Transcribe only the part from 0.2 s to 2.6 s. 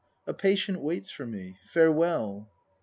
A patient waits for me. Farewell.